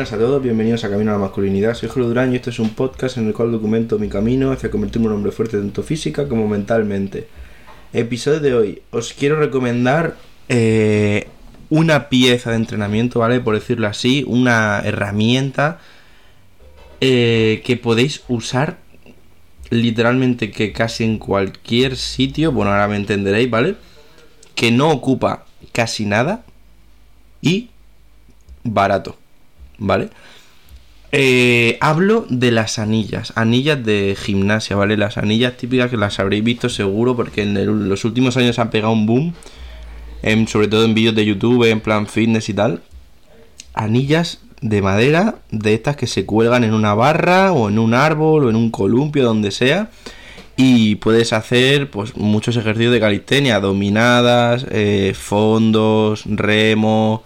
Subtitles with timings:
[0.00, 1.74] Buenas a todos, bienvenidos a Camino a la Masculinidad.
[1.74, 4.70] Soy Julio Durán y este es un podcast en el cual documento mi camino hacia
[4.70, 7.28] convertirme en un hombre fuerte tanto física como mentalmente.
[7.92, 8.82] Episodio de hoy.
[8.92, 10.16] Os quiero recomendar
[10.48, 11.28] eh,
[11.68, 13.40] una pieza de entrenamiento, ¿vale?
[13.40, 15.80] Por decirlo así, una herramienta
[17.02, 18.78] eh, que podéis usar
[19.68, 23.76] literalmente que casi en cualquier sitio, bueno, ahora me entenderéis, ¿vale?
[24.54, 26.42] Que no ocupa casi nada
[27.42, 27.68] y
[28.64, 29.19] barato.
[29.80, 30.10] ¿Vale?
[31.12, 34.96] Eh, hablo de las anillas, anillas de gimnasia, ¿vale?
[34.96, 38.92] Las anillas típicas que las habréis visto seguro porque en los últimos años han pegado
[38.92, 39.34] un boom,
[40.46, 42.82] sobre todo en vídeos de YouTube, en plan fitness y tal.
[43.74, 48.44] Anillas de madera, de estas que se cuelgan en una barra o en un árbol
[48.44, 49.90] o en un columpio, donde sea.
[50.56, 57.24] Y puedes hacer pues muchos ejercicios de calistenia, dominadas, eh, fondos, remo,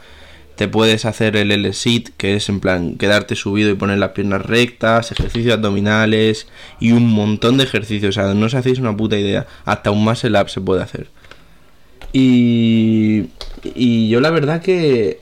[0.56, 4.42] te puedes hacer el L-sit, que es en plan quedarte subido y poner las piernas
[4.42, 6.46] rectas, ejercicios abdominales
[6.80, 8.16] y un montón de ejercicios.
[8.16, 9.46] O sea, no os hacéis una puta idea.
[9.64, 11.08] Hasta un muscle up se puede hacer.
[12.12, 13.24] Y,
[13.62, 15.20] y yo la verdad que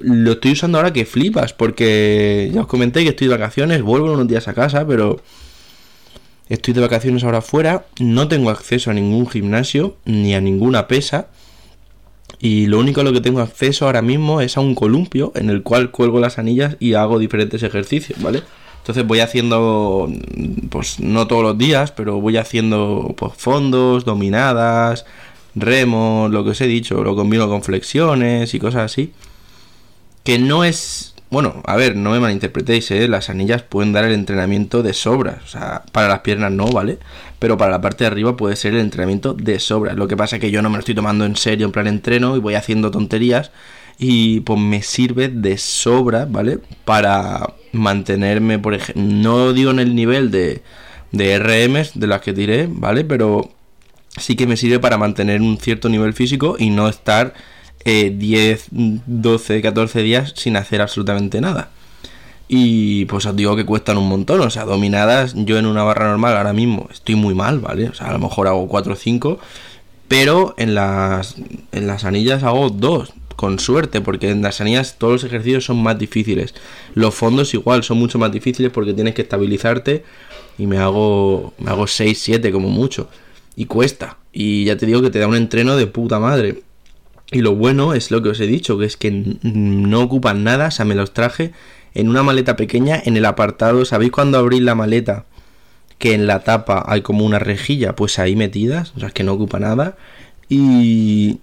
[0.00, 4.12] lo estoy usando ahora que flipas, porque ya os comenté que estoy de vacaciones, vuelvo
[4.12, 5.20] unos días a casa, pero
[6.48, 11.28] estoy de vacaciones ahora fuera, no tengo acceso a ningún gimnasio ni a ninguna pesa.
[12.42, 15.48] Y lo único a lo que tengo acceso ahora mismo es a un columpio en
[15.48, 18.42] el cual cuelgo las anillas y hago diferentes ejercicios, ¿vale?
[18.78, 20.10] Entonces voy haciendo,
[20.68, 25.06] pues no todos los días, pero voy haciendo pues, fondos, dominadas,
[25.54, 29.12] remos, lo que os he dicho, lo combino con flexiones y cosas así.
[30.24, 33.08] Que no es bueno, a ver, no me malinterpretéis, ¿eh?
[33.08, 35.40] las anillas pueden dar el entrenamiento de sobra.
[35.42, 36.98] O sea, para las piernas no, ¿vale?
[37.42, 39.94] Pero para la parte de arriba puede ser el entrenamiento de sobra.
[39.94, 41.88] Lo que pasa es que yo no me lo estoy tomando en serio en plan
[41.88, 43.50] entreno y voy haciendo tonterías.
[43.98, 46.60] Y pues me sirve de sobra, ¿vale?
[46.84, 50.62] Para mantenerme, por ejemplo, no digo en el nivel de,
[51.10, 53.02] de RMs de las que tiré, ¿vale?
[53.02, 53.50] Pero
[54.16, 57.34] sí que me sirve para mantener un cierto nivel físico y no estar
[57.84, 61.70] 10, 12, 14 días sin hacer absolutamente nada.
[62.54, 66.10] Y pues os digo que cuestan un montón, o sea, dominadas yo en una barra
[66.10, 67.88] normal ahora mismo estoy muy mal, ¿vale?
[67.88, 69.38] O sea, a lo mejor hago 4 o 5,
[70.06, 71.36] pero en las,
[71.72, 75.82] en las anillas hago 2, con suerte, porque en las anillas todos los ejercicios son
[75.82, 76.54] más difíciles.
[76.92, 80.04] Los fondos igual son mucho más difíciles porque tienes que estabilizarte
[80.58, 83.08] y me hago, me hago 6, 7 como mucho.
[83.56, 84.18] Y cuesta.
[84.30, 86.62] Y ya te digo que te da un entreno de puta madre.
[87.30, 90.66] Y lo bueno es lo que os he dicho, que es que no ocupan nada,
[90.66, 91.52] o sea, me los traje
[91.94, 95.26] en una maleta pequeña en el apartado, ¿sabéis cuando abrís la maleta?
[95.98, 99.32] Que en la tapa hay como una rejilla, pues ahí metidas, o sea, que no
[99.34, 99.96] ocupa nada.
[100.48, 101.40] Y,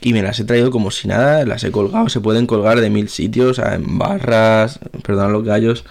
[0.00, 2.90] y me las he traído como si nada, las he colgado, se pueden colgar de
[2.90, 5.84] mil sitios, o sea, en barras, perdón los gallos,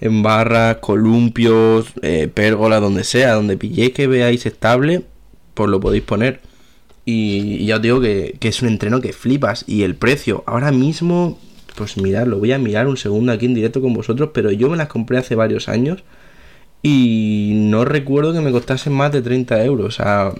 [0.00, 5.04] en barras, columpios, eh, pérgola, donde sea, donde pilléis que veáis estable,
[5.54, 6.40] pues lo podéis poner.
[7.04, 9.64] Y, ya os digo que, es un entreno que flipas.
[9.66, 11.38] Y el precio, ahora mismo,
[11.74, 14.68] pues mirad, lo voy a mirar un segundo aquí en directo con vosotros, pero yo
[14.68, 16.02] me las compré hace varios años
[16.82, 19.86] y no recuerdo que me costasen más de 30 euros.
[19.86, 20.32] O sea,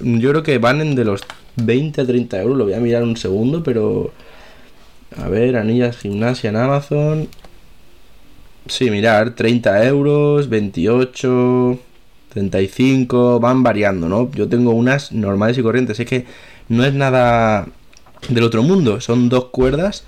[0.00, 1.22] yo creo que van en de los
[1.56, 2.56] 20 a 30 euros.
[2.56, 4.12] Lo voy a mirar un segundo, pero...
[5.16, 7.28] A ver, anillas gimnasia en Amazon.
[8.66, 11.78] Sí, mirar, 30 euros, 28...
[12.34, 14.30] 35, van variando, ¿no?
[14.32, 16.26] Yo tengo unas normales y corrientes, es que
[16.68, 17.68] no es nada
[18.28, 20.04] del otro mundo, son dos cuerdas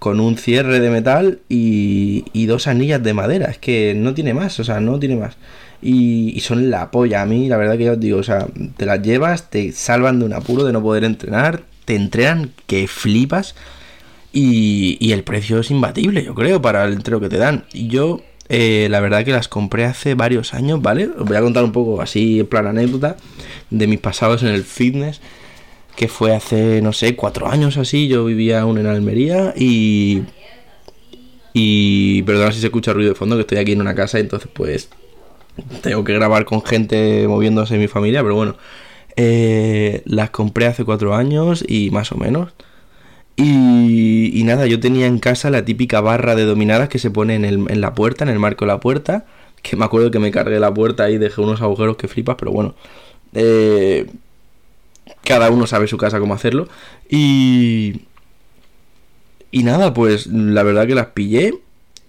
[0.00, 4.34] con un cierre de metal y, y dos anillas de madera, es que no tiene
[4.34, 5.36] más, o sea, no tiene más.
[5.82, 8.46] Y, son la polla, a mí la verdad que yo os digo, o sea,
[8.76, 12.88] te las llevas, te salvan de un apuro de no poder entrenar, te entrenan que
[12.88, 13.54] flipas
[14.32, 17.64] y, y el precio es imbatible, yo creo, para el entreno que te dan.
[17.72, 18.22] Y yo
[18.52, 21.08] eh, la verdad que las compré hace varios años, ¿vale?
[21.16, 23.16] Os voy a contar un poco así en plan anécdota
[23.70, 25.20] de mis pasados en el fitness,
[25.96, 28.08] que fue hace, no sé, cuatro años así.
[28.08, 30.22] Yo vivía aún en Almería y...
[31.52, 34.20] Y perdona si se escucha ruido de fondo, que estoy aquí en una casa, y
[34.20, 34.88] entonces pues
[35.82, 38.56] tengo que grabar con gente moviéndose en mi familia, pero bueno.
[39.16, 42.52] Eh, las compré hace cuatro años y más o menos.
[43.36, 47.44] Y, nada, yo tenía en casa la típica barra de dominadas que se pone en,
[47.44, 49.24] el, en la puerta, en el marco de la puerta.
[49.62, 52.52] Que me acuerdo que me cargué la puerta y dejé unos agujeros que flipas, pero
[52.52, 52.74] bueno.
[53.34, 54.06] Eh,
[55.22, 56.68] cada uno sabe su casa cómo hacerlo.
[57.08, 58.02] Y.
[59.52, 61.54] Y nada, pues la verdad que las pillé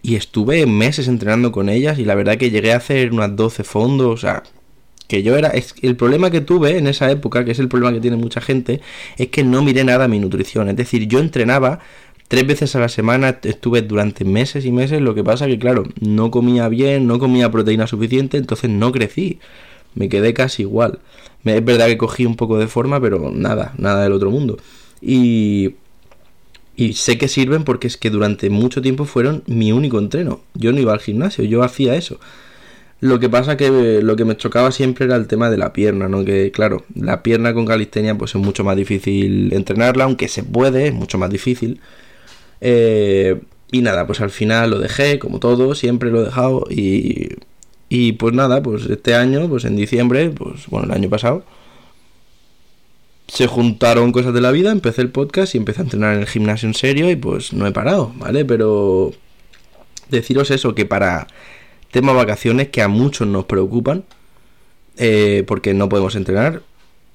[0.04, 3.64] y estuve meses entrenando con ellas y la verdad que llegué a hacer unas 12
[3.64, 4.44] fondos, o sea,
[5.08, 5.52] que yo era.
[5.82, 8.82] El problema que tuve en esa época, que es el problema que tiene mucha gente,
[9.18, 10.70] es que no miré nada a mi nutrición.
[10.70, 11.80] Es decir, yo entrenaba
[12.32, 15.84] tres veces a la semana estuve durante meses y meses, lo que pasa que claro,
[16.00, 19.40] no comía bien, no comía proteína suficiente, entonces no crecí,
[19.96, 21.00] me quedé casi igual.
[21.44, 24.58] Es verdad que cogí un poco de forma, pero nada, nada del otro mundo.
[25.02, 25.76] Y,
[26.76, 30.42] y sé que sirven porque es que durante mucho tiempo fueron mi único entreno.
[30.54, 32.20] Yo no iba al gimnasio, yo hacía eso.
[33.00, 36.08] Lo que pasa que lo que me chocaba siempre era el tema de la pierna,
[36.08, 36.24] ¿no?
[36.24, 40.88] Que claro, la pierna con calistenia pues es mucho más difícil entrenarla, aunque se puede,
[40.88, 41.82] es mucho más difícil.
[42.62, 43.42] Eh,
[43.72, 46.68] y nada, pues al final lo dejé, como todo, siempre lo he dejado.
[46.70, 47.30] Y,
[47.94, 51.44] y pues nada, pues este año, pues en diciembre, pues bueno, el año pasado,
[53.28, 56.26] se juntaron cosas de la vida, empecé el podcast y empecé a entrenar en el
[56.26, 58.46] gimnasio en serio y pues no he parado, ¿vale?
[58.46, 59.12] Pero
[60.10, 61.28] deciros eso, que para
[61.92, 64.06] tema vacaciones que a muchos nos preocupan,
[64.96, 66.62] eh, porque no podemos entrenar,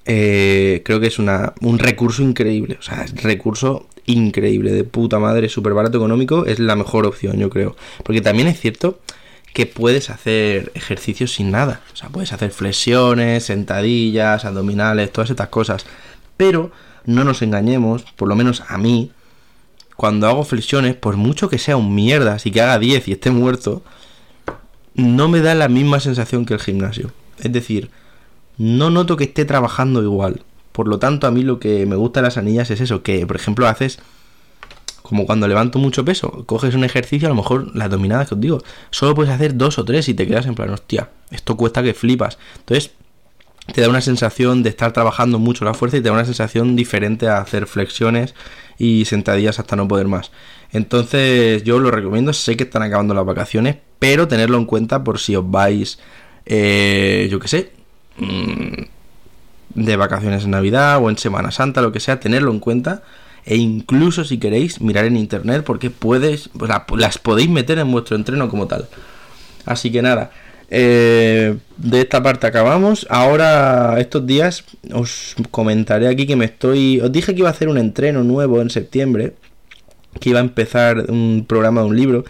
[0.05, 5.17] eh, creo que es una, un recurso increíble, o sea, es recurso increíble, de puta
[5.17, 7.75] madre, súper barato económico, es la mejor opción, yo creo.
[8.03, 8.99] Porque también es cierto
[9.57, 11.81] que puedes hacer ejercicios sin nada.
[11.91, 15.87] O sea, puedes hacer flexiones, sentadillas, abdominales, todas estas cosas.
[16.37, 16.69] Pero
[17.05, 19.09] no nos engañemos, por lo menos a mí,
[19.95, 23.31] cuando hago flexiones, por mucho que sea un mierda, y que haga 10 y esté
[23.31, 23.81] muerto,
[24.93, 27.09] no me da la misma sensación que el gimnasio.
[27.39, 27.89] Es decir,
[28.59, 30.43] no noto que esté trabajando igual.
[30.71, 33.25] Por lo tanto, a mí lo que me gusta de las anillas es eso, que
[33.25, 33.97] por ejemplo haces
[35.07, 38.41] como cuando levanto mucho peso, coges un ejercicio, a lo mejor las dominadas que os
[38.41, 41.83] digo, solo puedes hacer dos o tres y te quedas en plan, hostia, esto cuesta
[41.83, 42.37] que flipas.
[42.59, 42.91] Entonces,
[43.73, 46.75] te da una sensación de estar trabajando mucho la fuerza y te da una sensación
[46.75, 48.33] diferente a hacer flexiones
[48.77, 50.31] y sentadillas hasta no poder más.
[50.71, 55.19] Entonces, yo lo recomiendo, sé que están acabando las vacaciones, pero tenerlo en cuenta por
[55.19, 55.99] si os vais,
[56.45, 57.71] eh, yo qué sé,
[58.17, 58.83] mmm,
[59.75, 63.03] de vacaciones en Navidad o en Semana Santa, lo que sea, tenerlo en cuenta.
[63.47, 66.49] E incluso si queréis mirar en internet porque puedes,
[66.97, 68.89] las podéis meter en vuestro entreno como tal.
[69.65, 70.31] Así que nada,
[70.69, 73.07] eh, de esta parte acabamos.
[73.09, 76.99] Ahora, estos días, os comentaré aquí que me estoy.
[76.99, 79.33] Os dije que iba a hacer un entreno nuevo en septiembre.
[80.19, 82.25] Que iba a empezar un programa de un libro.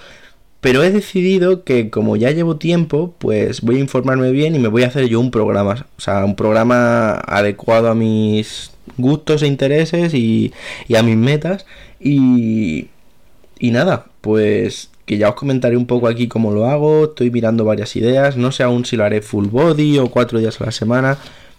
[0.62, 4.68] Pero he decidido que como ya llevo tiempo, pues voy a informarme bien y me
[4.68, 5.88] voy a hacer yo un programa.
[5.98, 10.54] O sea, un programa adecuado a mis gustos e intereses y,
[10.96, 11.66] a mis metas.
[12.00, 12.88] Y,
[13.60, 17.06] y nada, pues que ya os comentaré un poco aquí cómo lo hago.
[17.06, 18.38] Estoy mirando varias ideas.
[18.38, 21.18] No sé aún si lo haré full body o cuatro días a la semana.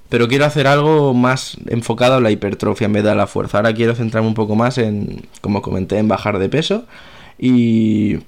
[0.09, 3.59] Pero quiero hacer algo más enfocado a la hipertrofia en vez de a la fuerza.
[3.59, 6.85] Ahora quiero centrarme un poco más en, como comenté, en bajar de peso.
[7.39, 8.19] Y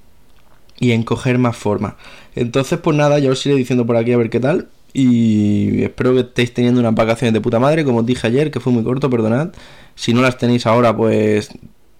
[0.81, 1.95] y en coger más forma.
[2.35, 4.67] Entonces, pues nada, ya os iré diciendo por aquí a ver qué tal.
[4.93, 8.59] Y espero que estéis teniendo unas vacaciones de puta madre, como os dije ayer, que
[8.59, 9.51] fue muy corto, perdonad.
[9.95, 11.49] Si no las tenéis ahora, pues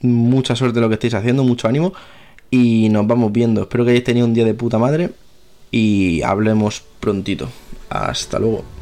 [0.02, 1.94] mucha suerte lo que estáis haciendo, mucho ánimo.
[2.50, 3.62] Y nos vamos viendo.
[3.62, 5.12] Espero que hayáis tenido un día de puta madre.
[5.72, 7.50] Y hablemos prontito.
[7.90, 8.81] Hasta luego.